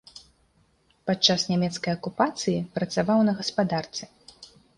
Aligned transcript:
Падчас 1.09 1.45
нямецкай 1.51 1.91
акупацыі 1.99 2.65
працаваў 2.79 3.19
на 3.29 3.37
гаспадарцы. 3.45 4.03